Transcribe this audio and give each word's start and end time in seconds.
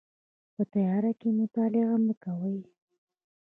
په 0.55 0.63
تیاره 0.73 1.11
کې 1.19 1.29
مطالعه 1.39 1.95
مه 2.05 2.13
کوئ 2.23 2.59